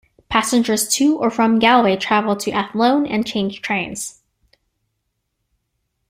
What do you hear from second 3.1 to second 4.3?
change trains.